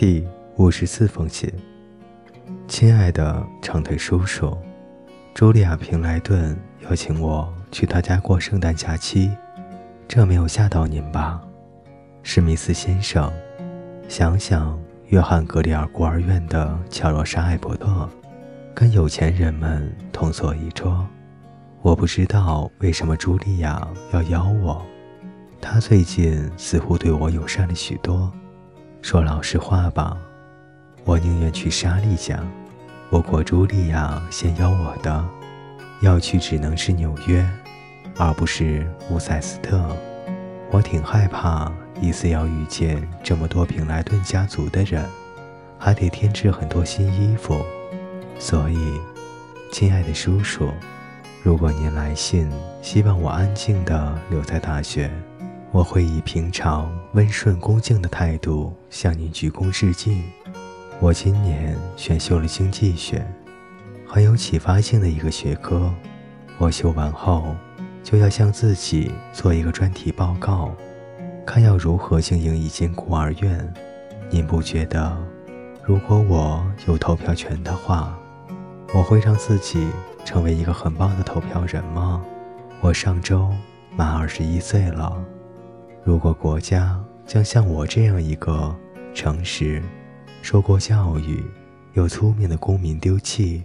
[0.00, 0.26] 第
[0.56, 1.52] 五十四封信，
[2.66, 4.56] 亲爱的长腿叔叔，
[5.34, 9.30] 茱莉亚·平莱顿邀请我去他家过圣诞假期，
[10.08, 11.38] 这没有吓到您吧？
[12.22, 13.30] 史密斯先生，
[14.08, 18.08] 想想约翰·格里尔孤儿院的乔罗莎·艾伯特，
[18.74, 21.06] 跟有钱人们同坐一桌。
[21.82, 24.80] 我不知道为什么茱莉亚要邀我，
[25.60, 28.32] 她最近似乎对我友善了许多。
[29.02, 30.16] 说老实话吧，
[31.04, 32.38] 我宁愿去莎莉家。
[33.08, 35.24] 不过茱莉亚先邀我的，
[36.00, 37.44] 要去只能是纽约，
[38.16, 39.84] 而不是乌塞斯特。
[40.70, 45.04] 我挺害怕一次要遇见这么多平莱顿家族的人，
[45.78, 47.64] 还得添置很多新衣服。
[48.38, 49.00] 所以，
[49.72, 50.70] 亲爱的叔叔，
[51.42, 52.48] 如果您来信
[52.80, 55.10] 希望我安静地留在大学。
[55.72, 60.20] 我会以平常温顺恭敬的态度向您鞠躬致敬。
[60.98, 63.24] 我今年选修了经济学，
[64.04, 65.88] 很有启发性的一个学科。
[66.58, 67.54] 我修完后
[68.02, 70.74] 就要向自己做一个专题报告，
[71.46, 73.72] 看要如何经营一间孤儿院。
[74.28, 75.16] 您不觉得，
[75.84, 78.18] 如果我有投票权的话，
[78.92, 79.88] 我会让自己
[80.24, 82.20] 成为一个很棒的投票人吗？
[82.80, 83.48] 我上周
[83.96, 85.16] 满二十一岁了。
[86.02, 88.74] 如果国家将像我这样一个
[89.14, 89.82] 诚实、
[90.42, 91.44] 受过教育
[91.92, 93.62] 又聪明的公民丢弃，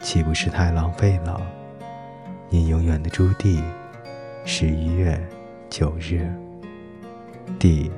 [0.00, 1.40] 岂不是太浪费了？
[2.50, 3.62] 您永远的朱棣，
[4.44, 5.18] 十一月
[5.70, 6.30] 九日，
[7.58, 7.90] 第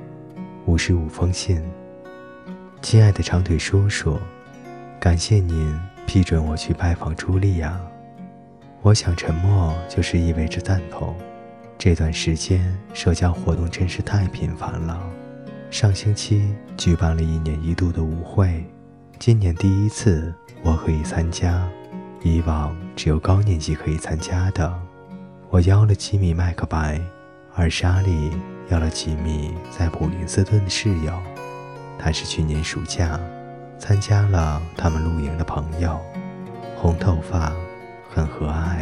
[0.66, 1.62] 五十五封信。
[2.80, 4.18] 亲爱的长腿叔叔，
[5.00, 7.80] 感谢您批准我去拜访茱莉亚。
[8.80, 11.14] 我想，沉默就是意味着赞同。
[11.84, 15.02] 这段时间社交活动真是太频繁了。
[15.68, 18.64] 上星期举办了一年一度的舞会，
[19.18, 20.32] 今年第一次
[20.62, 21.68] 我可以参加，
[22.22, 24.72] 以往只有高年级可以参加的。
[25.50, 27.00] 我邀了吉米·麦克白，
[27.56, 28.30] 而莎莉
[28.68, 31.12] 邀了吉米在普林斯顿的室友。
[31.98, 33.18] 他是去年暑假
[33.76, 35.98] 参加了他们露营的朋友，
[36.76, 37.52] 红头发，
[38.08, 38.81] 很和蔼。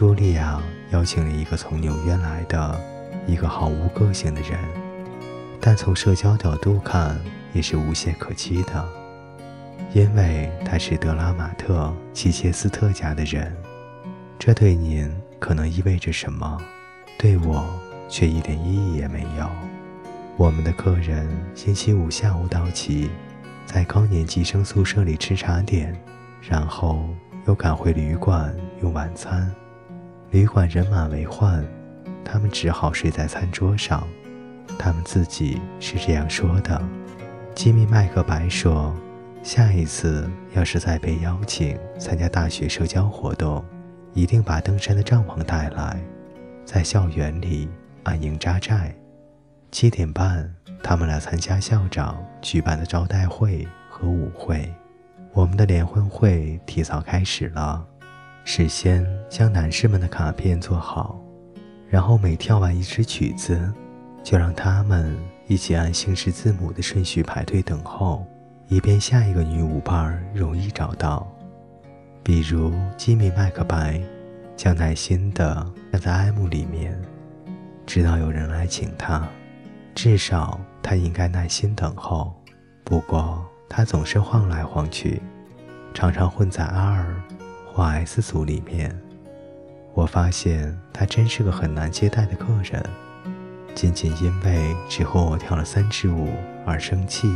[0.00, 0.58] 茱莉亚
[0.92, 2.80] 邀请了一个从纽约来的
[3.26, 4.58] 一个毫无个性的人，
[5.60, 7.20] 但从社交角度看
[7.52, 8.88] 也是无懈可击的，
[9.92, 13.54] 因为他是德拉马特齐切斯特家的人。
[14.38, 16.58] 这对您可能意味着什么？
[17.18, 17.62] 对我
[18.08, 19.46] 却一点意义也没有。
[20.38, 23.10] 我们的客人星期五下午到齐，
[23.66, 25.94] 在高年级生宿舍里吃茶点，
[26.40, 27.04] 然后
[27.46, 29.54] 又赶回旅馆用晚餐。
[30.30, 31.64] 旅馆人满为患，
[32.24, 34.06] 他们只好睡在餐桌上。
[34.78, 36.80] 他们自己是这样说的：
[37.52, 38.94] 吉米·麦克白说，
[39.42, 43.64] 下一次要是再被邀请参加大学社交活动，
[44.14, 46.00] 一定把登山的帐篷带来，
[46.64, 47.68] 在校园里
[48.04, 48.94] 安营扎寨。
[49.72, 50.48] 七点半，
[50.80, 54.72] 他们来参加校长举办的招待会和舞会。
[55.32, 57.84] 我们的联欢会提早开始了。
[58.44, 61.20] 事先将男士们的卡片做好，
[61.88, 63.72] 然后每跳完一支曲子，
[64.22, 68.26] 就让他们一起按姓氏字母的顺序排队等候，
[68.68, 71.26] 以便下一个女舞伴容易找到。
[72.22, 74.00] 比如吉米·麦克白，
[74.56, 77.00] 将耐心地站在 M 里面，
[77.86, 79.28] 直到有人来请他。
[79.94, 82.34] 至少他应该耐心等候。
[82.84, 85.22] 不过他总是晃来晃去，
[85.94, 87.14] 常常混在阿尔。
[87.80, 88.94] 或 S 组里面，
[89.94, 92.84] 我发现他真是个很难接待的客人。
[93.74, 96.28] 仅仅因为只和我跳了三支舞
[96.66, 97.26] 而生气，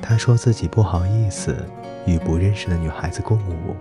[0.00, 1.54] 他说自己不好意思
[2.06, 3.76] 与不认识的女孩子共舞。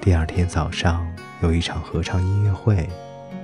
[0.00, 1.06] 第二天早上
[1.40, 2.88] 有一场合唱音乐会，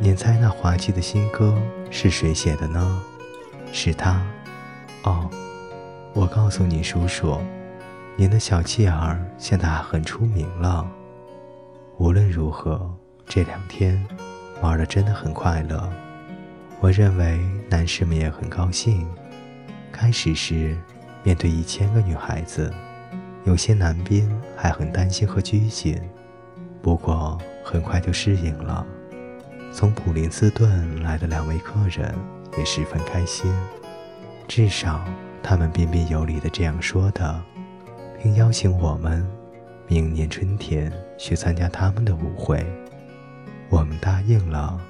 [0.00, 1.56] 您猜那滑稽的新歌
[1.92, 3.00] 是谁写的呢？
[3.70, 4.20] 是他。
[5.04, 5.30] 哦，
[6.12, 7.38] 我告诉你，叔叔，
[8.16, 10.84] 您的小气儿现在很出名了。
[11.98, 12.90] 无论如何，
[13.24, 13.98] 这两天
[14.60, 15.90] 玩的真的很快乐。
[16.78, 17.40] 我认为
[17.70, 19.08] 男士们也很高兴。
[19.90, 20.76] 开始时，
[21.22, 22.70] 面对一千个女孩子，
[23.44, 25.98] 有些男宾还很担心和拘谨，
[26.82, 28.86] 不过很快就适应了。
[29.72, 32.14] 从普林斯顿来的两位客人
[32.58, 33.50] 也十分开心，
[34.46, 35.02] 至少
[35.42, 37.42] 他们彬彬有礼地这样说的，
[38.22, 39.26] 并邀请我们。
[39.88, 42.66] 明年春天去参加他们的舞会，
[43.68, 44.80] 我们答应了，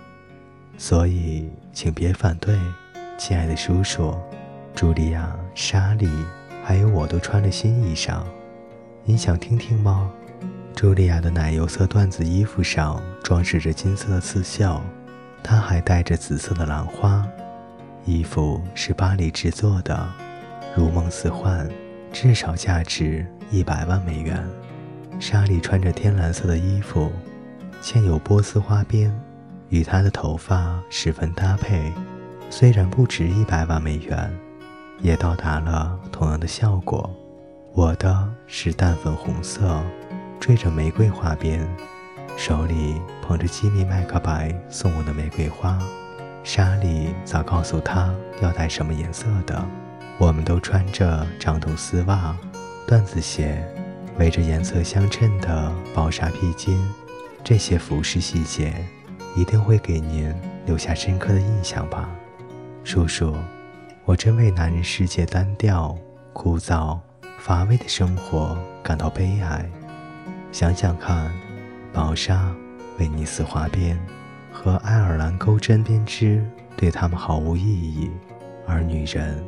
[0.79, 2.59] 所以请别反对，
[3.19, 4.17] 亲爱的叔叔，
[4.75, 6.09] 茱莉亚、莎莉
[6.65, 8.23] 还有我都穿了新衣裳。
[9.05, 10.11] 你想听听吗？
[10.75, 14.81] 茱莉亚的奶油色缎子衣服上装饰着金色的刺绣，
[15.43, 17.27] 她还戴着紫色的兰花。
[18.07, 20.09] 衣服是巴黎制作的，
[20.75, 21.69] 如梦似幻，
[22.13, 24.43] 至少价值一百万美元。
[25.19, 27.11] 莎莉穿着天蓝色的衣服，
[27.83, 29.13] 嵌有波斯花边，
[29.71, 31.93] 与她的头发十分搭配。
[32.51, 34.33] 虽然不值一百万美元，
[35.01, 37.11] 也到达了同样的效果。
[37.73, 39.83] 我的是淡粉红色。
[40.39, 41.67] 缀着玫瑰花边，
[42.37, 45.79] 手里捧着吉米麦克白送我的玫瑰花。
[46.45, 49.67] 莎莉早告诉他要戴什么颜色的。
[50.19, 52.37] 我们都穿着长筒丝袜、
[52.87, 53.67] 缎子鞋，
[54.19, 56.77] 围着颜色相称的薄纱披巾。
[57.45, 58.75] 这些服饰细节
[59.37, 60.35] 一定会给您
[60.65, 62.09] 留下深刻的印象吧，
[62.83, 63.35] 叔叔。
[64.05, 65.97] 我真为男人世界单调、
[66.33, 66.99] 枯燥、
[67.39, 69.69] 乏味的生活感到悲哀。
[70.53, 71.31] 想想看，
[71.93, 72.55] 薄纱、
[72.99, 73.99] 威尼斯花边
[74.53, 76.45] 和爱尔兰钩针编织
[76.77, 78.11] 对他们毫无意义，
[78.67, 79.45] 而女人，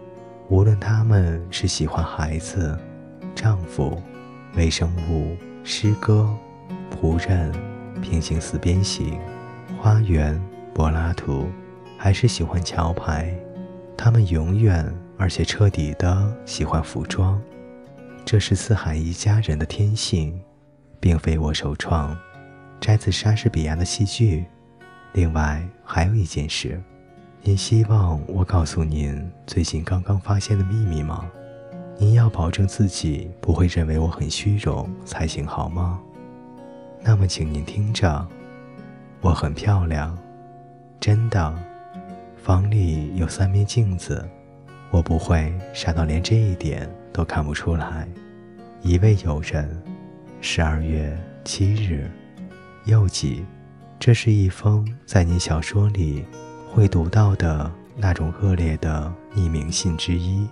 [0.48, 2.76] 无论他们是喜欢孩子、
[3.34, 4.02] 丈夫、
[4.56, 6.28] 微生物、诗歌、
[6.90, 7.52] 仆人、
[8.00, 9.18] 平行四边形、
[9.80, 10.40] 花园、
[10.74, 11.48] 柏拉图，
[11.96, 13.34] 还是喜欢桥牌，
[13.96, 17.40] 他们永远而且彻底的喜欢服装，
[18.24, 20.40] 这是四海一家人的天性。
[21.00, 22.18] 并非我首创，
[22.80, 24.44] 摘自莎士比亚的戏剧。
[25.12, 26.82] 另外还有一件事，
[27.40, 31.30] 您希望我告诉您最近刚刚发现的秘密吗？
[32.00, 36.00] 您要保证自己不会认为我很虚荣才行，好吗？
[37.02, 38.24] 那么请您听着，
[39.20, 40.16] 我很漂亮，
[41.00, 41.54] 真的。
[42.36, 44.26] 房里有三面镜子，
[44.90, 48.08] 我不会傻到连这一点都看不出来。
[48.80, 49.82] 一位友人。
[50.40, 52.08] 十二月七日，
[52.84, 53.44] 又记，
[53.98, 56.24] 这是一封在你小说里
[56.72, 60.48] 会读到的那种恶劣的匿名信之一。